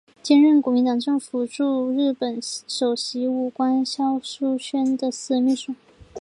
[0.23, 5.75] 兼任国民党政府驻日本首席武官肖叔宣的私人秘书。